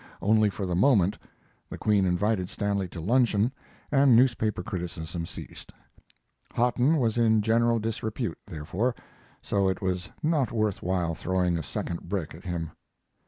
[0.19, 1.15] Only for the moment
[1.69, 3.51] the Queen invited Stanley to luncheon,
[3.91, 5.71] and newspaper criticism ceased.
[6.55, 8.95] Hotten was in general disrepute, therefore,
[9.43, 12.71] so it was not worth while throwing a second brick at him.